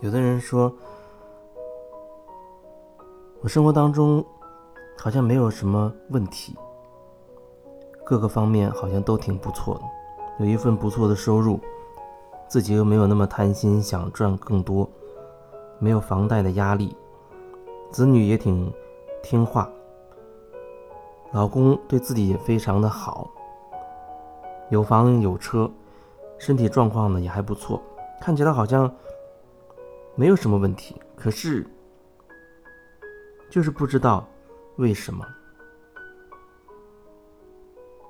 [0.00, 0.72] 有的人说，
[3.42, 4.24] 我生活当中
[4.96, 6.56] 好像没有什么问题，
[8.02, 9.82] 各个方面好像都挺不错的，
[10.38, 11.60] 有一份不错的收入，
[12.48, 14.88] 自己又没有那么贪心，想赚更多，
[15.78, 16.96] 没有房贷的压力，
[17.90, 18.72] 子女也挺
[19.22, 19.68] 听话，
[21.32, 23.28] 老公对自己也非常的好，
[24.70, 25.70] 有房有车，
[26.38, 27.78] 身体状况呢也还不错，
[28.18, 28.90] 看起来好像。
[30.20, 31.66] 没有什么问题，可是
[33.48, 34.28] 就是不知道
[34.76, 35.26] 为什么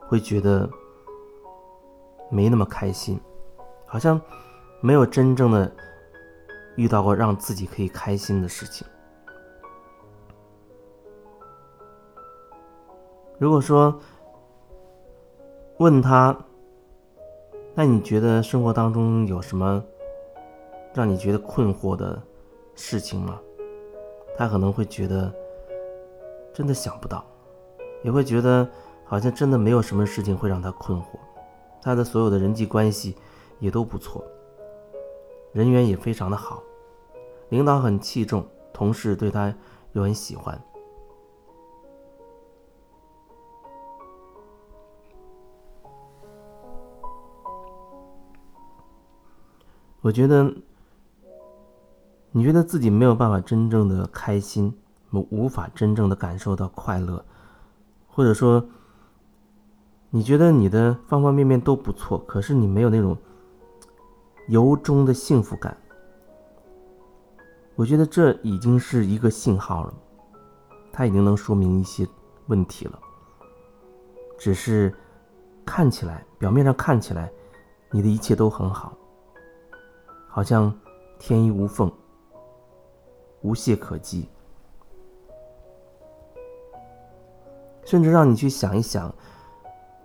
[0.09, 0.69] 会觉得
[2.29, 3.17] 没那么开心，
[3.87, 4.21] 好像
[4.81, 5.73] 没有真正的
[6.75, 8.85] 遇到过让自己可以开心的事情。
[13.39, 13.97] 如果说
[15.79, 16.37] 问他，
[17.73, 19.81] 那你觉得生活当中有什么？
[20.93, 22.21] 让你觉得困惑的
[22.75, 23.41] 事情吗？
[24.37, 25.33] 他可能会觉得
[26.53, 27.25] 真的想不到，
[28.03, 28.67] 也会觉得
[29.05, 31.19] 好像真的没有什么事情会让他困惑。
[31.83, 33.17] 他的所有的人际关系
[33.59, 34.25] 也都不错，
[35.53, 36.63] 人缘也非常的好，
[37.51, 39.55] 领导很器重，同事对他
[39.93, 40.59] 又很喜欢。
[50.01, 50.51] 我觉得。
[52.33, 54.73] 你觉得自己没有办法真正的开心，
[55.11, 57.25] 我无法真正的感受到快乐，
[58.07, 58.65] 或者说，
[60.11, 63.19] 你觉得你的方方面面都不错，可是你没有那种
[64.49, 65.77] 由衷的幸福感。
[67.75, 69.95] 我觉得这已经是一个信号了，
[70.93, 72.07] 它已经能说明一些
[72.47, 72.97] 问题了。
[74.39, 74.95] 只是
[75.67, 77.29] 看起来，表面上看起来，
[77.91, 78.97] 你的一切都很好，
[80.29, 80.73] 好像
[81.19, 81.91] 天衣无缝。
[83.43, 84.29] 无懈可击，
[87.85, 89.13] 甚至让你去想一想，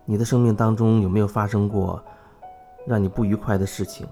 [0.06, 2.02] 你的生命当中有没有发生过
[2.86, 4.08] 让你不愉快的事情？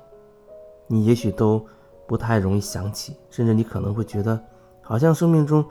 [0.87, 1.65] 你也许都
[2.05, 4.37] 不太容易想起，甚至你可能会觉得，
[4.81, 5.63] 好像生命中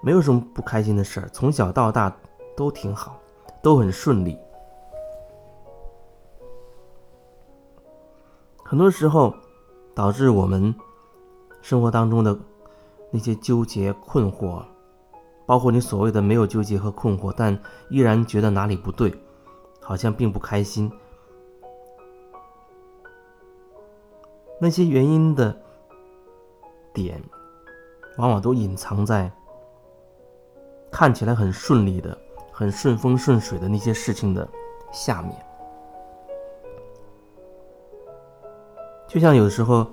[0.00, 2.16] 没有什么不开心的事儿，从小到大
[2.56, 3.18] 都挺好，
[3.60, 4.38] 都很顺利。
[8.64, 9.34] 很多时候，
[9.94, 10.74] 导致我们
[11.60, 12.38] 生活当中的。
[13.16, 14.62] 那些纠结、困惑，
[15.46, 19.10] 包括你所谓的没有纠结和困惑，但依然觉得哪里不对，
[19.80, 20.92] 好像并不开心。
[24.60, 25.56] 那些原因的
[26.92, 27.18] 点，
[28.18, 29.32] 往往都隐藏在
[30.92, 32.18] 看起来很顺利的、
[32.52, 34.46] 很顺风顺水的那些事情的
[34.92, 35.32] 下面。
[39.08, 39.86] 就像有的时候。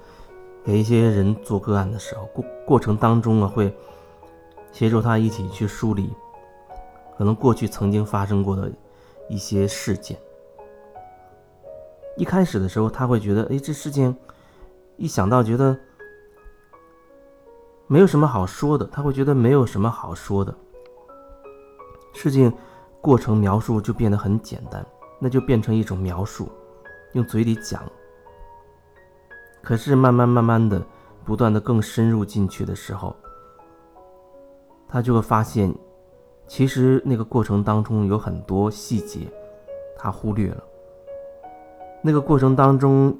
[0.63, 3.73] 给一些人做个案的时候，过过程当中啊，会
[4.71, 6.09] 协助他一起去梳理
[7.17, 8.71] 可能过去曾经发生过的
[9.27, 10.17] 一些事件。
[12.15, 14.15] 一开始的时候，他会觉得，哎，这事情
[14.95, 15.77] 一想到觉得
[17.87, 20.55] 没有什么好说的，他会觉得没有什么好说的。
[22.13, 22.53] 事情
[23.01, 24.85] 过程描述就变得很简单，
[25.19, 26.47] 那就变成一种描述，
[27.13, 27.83] 用嘴里讲。
[29.63, 30.81] 可是慢慢慢慢的，
[31.23, 33.15] 不断的更深入进去的时候，
[34.89, 35.73] 他就会发现，
[36.45, 39.21] 其实那个过程当中有很多细节，
[39.97, 40.61] 他忽略了。
[42.01, 43.17] 那个过程当中，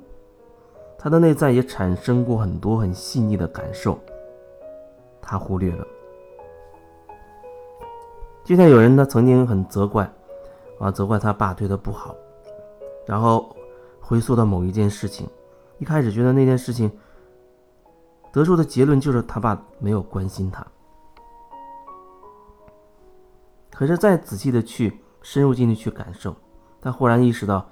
[0.98, 3.98] 他的内在也产生过很多很细腻的感受，
[5.22, 5.88] 他忽略了。
[8.44, 10.12] 就像有人呢曾经很责怪，
[10.78, 12.14] 啊，责怪他爸对他不好，
[13.06, 13.56] 然后
[14.02, 15.26] 回溯到某一件事情。
[15.84, 16.90] 一开始觉得那件事情
[18.32, 20.66] 得出的结论就是他爸没有关心他，
[23.70, 26.34] 可是再仔细的去深入进去去感受，
[26.82, 27.70] 他忽然意识到，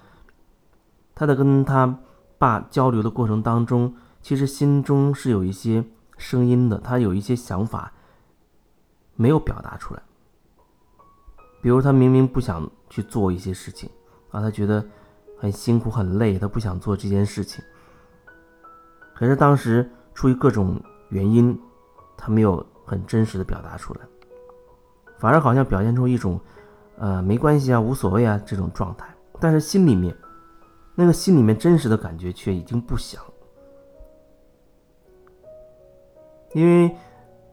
[1.16, 1.98] 他在跟他
[2.38, 5.82] 爸交流的过程当中，其实心中是有一些
[6.18, 7.94] 声音的，他有一些想法
[9.16, 10.04] 没有表达出来，
[11.62, 13.90] 比如他明明不想去做一些事情
[14.32, 14.86] 啊，他觉得
[15.40, 17.64] 很辛苦很累，他不想做这件事情。
[19.22, 21.56] 可是当时出于各种原因，
[22.18, 24.00] 他没有很真实的表达出来，
[25.20, 26.42] 反而好像表现出一种，
[26.98, 29.06] 呃，没关系啊，无所谓啊这种状态。
[29.40, 30.12] 但是心里面，
[30.96, 33.22] 那个心里面真实的感觉却已经不想，
[36.56, 36.92] 因为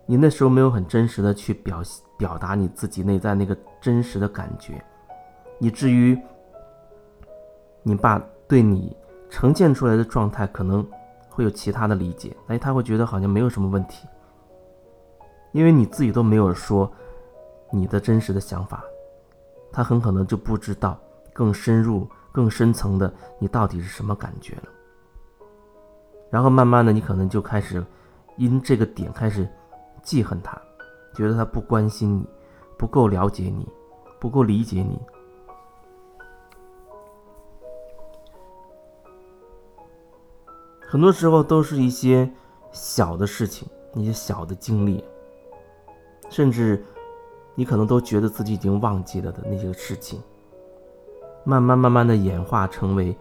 [0.06, 1.82] 你那时候没有很真实的去表
[2.16, 4.82] 表达你自己内在那个真实的感觉，
[5.60, 6.18] 以至于
[7.82, 8.18] 你爸
[8.48, 8.96] 对你
[9.28, 10.82] 呈现出来的状态可能。
[11.38, 14.08] 会有其他的理解，哎，他会觉得好像没有什么问题，
[15.52, 16.92] 因为你自己都没有说
[17.70, 18.82] 你的真实的想法，
[19.70, 20.98] 他很可能就不知道
[21.32, 24.64] 更深入、更深层的你到底是什么感觉了。
[26.28, 27.86] 然后慢慢的，你可能就开始
[28.36, 29.48] 因这个点开始
[30.02, 30.60] 记恨他，
[31.14, 32.26] 觉得他不关心你，
[32.76, 33.64] 不够了解你，
[34.18, 35.00] 不够理解你。
[40.90, 42.26] 很多时候都是一些
[42.72, 45.04] 小的事情，一些小的经历，
[46.30, 46.82] 甚至
[47.54, 50.18] 你可能都觉得自己已经忘记了的那些事情，
[51.44, 53.14] 慢慢慢慢的演化成为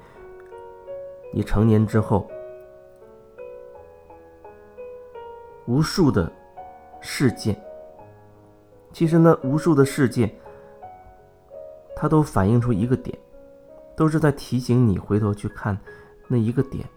[1.33, 2.25] 你成年之后
[5.65, 6.31] 无数的
[7.01, 7.61] 事件。
[8.93, 10.33] 其实呢，无数的事件，
[11.97, 13.19] 它都反映出一个点，
[13.93, 15.77] 都是在提醒你回头去看
[16.29, 16.87] 那一个点。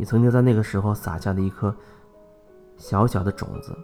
[0.00, 1.76] 你曾经在那个时候撒下的一颗
[2.78, 3.76] 小小的种子，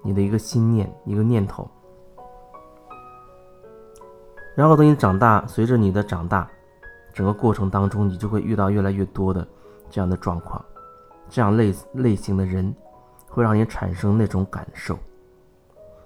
[0.00, 1.68] 你的一个心念，一个念头。
[4.54, 6.48] 然后等你长大，随着你的长大，
[7.12, 9.44] 整个过程当中，你就会遇到越来越多的
[9.90, 10.64] 这样的状况，
[11.28, 12.72] 这样类类型的人，
[13.28, 14.96] 会让你产生那种感受。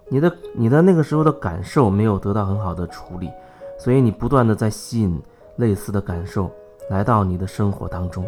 [0.08, 3.30] 你的你的那个时候的感受没有得到很好的处理，
[3.78, 5.22] 所以你不断的在吸引
[5.56, 6.50] 类似的感受
[6.88, 8.26] 来到你的生活当中。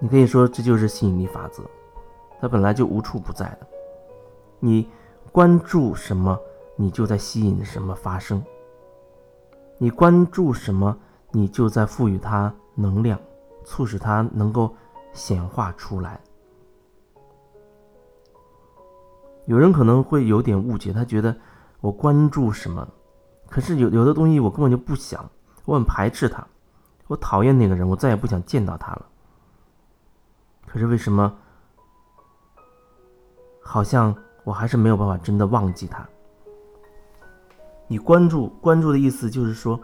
[0.00, 1.62] 你可以说这就是吸引力法则，
[2.40, 3.66] 它本来就无处不在的。
[4.60, 4.88] 你
[5.32, 6.38] 关注什么，
[6.76, 8.40] 你就在吸引什么发生；
[9.78, 10.96] 你关注什么，
[11.30, 13.18] 你就在赋予它能量，
[13.64, 14.74] 促使它能够
[15.12, 16.20] 显化出来。
[19.46, 21.34] 有人可能会有点误解，他觉得
[21.80, 22.88] 我关注什么，
[23.48, 25.30] 可是有有的东西我根本就不想，
[25.66, 26.46] 我很排斥它，
[27.06, 29.06] 我讨厌那个人，我再也不想见到他了。
[30.74, 31.32] 可是为什么？
[33.62, 34.12] 好像
[34.42, 36.04] 我还是没有办法真的忘记他。
[37.86, 39.78] 你关注关注的意思就是说，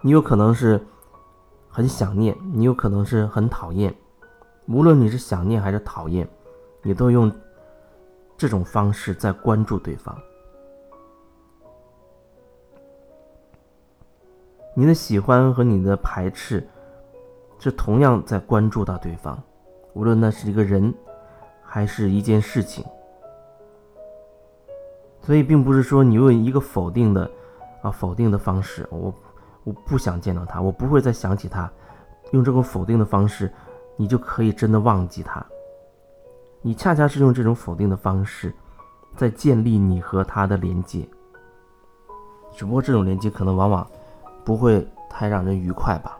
[0.00, 0.80] 你有可能是
[1.68, 3.94] 很想念，你有可能是很讨厌。
[4.68, 6.26] 无论你是想念还是讨厌，
[6.80, 7.30] 你都用
[8.38, 10.18] 这种方式在关注对方。
[14.74, 16.66] 你的喜欢和你的排斥。
[17.70, 19.40] 是同样在关注到对方，
[19.92, 20.92] 无论那是一个人，
[21.62, 22.84] 还是一件事情。
[25.20, 27.30] 所以，并不是说你用一个否定的，
[27.82, 29.14] 啊，否定的方式，我
[29.62, 31.70] 我不想见到他，我不会再想起他，
[32.32, 33.48] 用这种否定的方式，
[33.96, 35.44] 你就可以真的忘记他。
[36.60, 38.52] 你恰恰是用这种否定的方式，
[39.16, 41.08] 在建立你和他的连接。
[42.52, 43.88] 只不过这种连接可能往往
[44.44, 46.18] 不会太让人愉快吧。